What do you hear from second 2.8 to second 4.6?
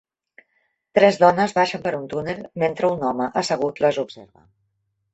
un home assegut les observa.